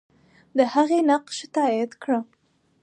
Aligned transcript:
د 0.57 0.59
هغې 0.73 0.99
نقش 1.09 1.37
تایید 1.55 1.91
کړه. 2.01 2.19